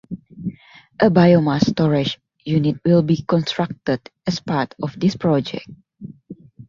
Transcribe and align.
A 0.99 1.11
biomass 1.11 1.67
storage 1.69 2.19
unit 2.43 2.79
will 2.83 3.03
be 3.03 3.21
constructed 3.21 3.99
as 4.25 4.39
part 4.39 4.73
of 4.81 4.99
this 4.99 5.15
project. 5.15 5.69